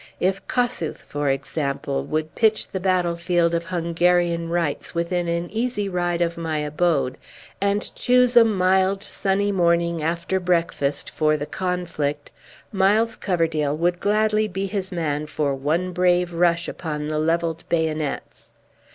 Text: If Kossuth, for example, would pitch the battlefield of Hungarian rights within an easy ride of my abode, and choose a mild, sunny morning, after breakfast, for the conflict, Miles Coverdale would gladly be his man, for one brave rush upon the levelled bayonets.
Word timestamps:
If 0.19 0.47
Kossuth, 0.47 1.03
for 1.05 1.29
example, 1.29 2.03
would 2.05 2.33
pitch 2.33 2.67
the 2.67 2.79
battlefield 2.79 3.53
of 3.53 3.65
Hungarian 3.65 4.49
rights 4.49 4.95
within 4.95 5.27
an 5.27 5.47
easy 5.51 5.87
ride 5.87 6.21
of 6.23 6.39
my 6.39 6.57
abode, 6.57 7.19
and 7.61 7.87
choose 7.93 8.35
a 8.35 8.43
mild, 8.43 9.03
sunny 9.03 9.51
morning, 9.51 10.01
after 10.01 10.39
breakfast, 10.39 11.11
for 11.11 11.37
the 11.37 11.45
conflict, 11.45 12.31
Miles 12.71 13.15
Coverdale 13.15 13.77
would 13.77 13.99
gladly 13.99 14.47
be 14.47 14.65
his 14.65 14.91
man, 14.91 15.27
for 15.27 15.53
one 15.53 15.93
brave 15.93 16.33
rush 16.33 16.67
upon 16.67 17.07
the 17.07 17.19
levelled 17.19 17.63
bayonets. 17.69 18.53